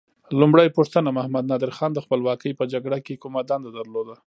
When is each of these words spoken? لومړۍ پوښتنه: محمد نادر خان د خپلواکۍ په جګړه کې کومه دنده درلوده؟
لومړۍ 0.41 0.67
پوښتنه: 0.77 1.09
محمد 1.17 1.43
نادر 1.51 1.71
خان 1.77 1.91
د 1.93 1.99
خپلواکۍ 2.05 2.51
په 2.59 2.65
جګړه 2.73 2.97
کې 3.05 3.21
کومه 3.23 3.41
دنده 3.49 3.69
درلوده؟ 3.79 4.13